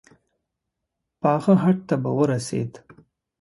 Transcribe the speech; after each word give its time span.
پاخه 1.21 1.53
هډ 1.63 1.77
ته 1.87 1.95
به 2.03 2.11
ورسېد. 2.17 2.71